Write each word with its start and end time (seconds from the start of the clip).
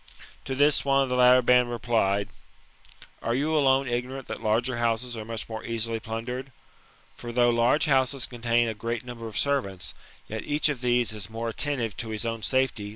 To 0.45 0.55
this, 0.55 0.83
one 0.83 1.03
of 1.03 1.09
the 1.09 1.15
latter 1.15 1.43
band 1.43 1.69
replied, 1.69 2.29
"Are 3.21 3.35
you 3.35 3.55
alone 3.55 3.87
ignorant 3.87 4.27
that 4.29 4.41
larger 4.41 4.77
houses 4.79 5.15
are 5.15 5.23
much 5.25 5.47
more 5.47 5.63
easily 5.63 5.99
plundered? 5.99 6.51
For 7.15 7.31
though 7.31 7.51
large 7.51 7.85
houses 7.85 8.25
contain 8.25 8.67
a 8.67 8.73
great 8.73 9.05
number 9.05 9.27
of 9.27 9.37
servants, 9.37 9.93
yet 10.27 10.41
each 10.43 10.69
of 10.69 10.81
these 10.81 11.13
is 11.13 11.29
more 11.29 11.49
attentive 11.49 11.95
to 11.97 12.09
his 12.09 12.25
own 12.25 12.41
safety, 12.41 12.49
than 12.61 12.67
to 12.67 12.77
the 12.77 12.77
3 12.77 12.87
Viz. 12.87 12.89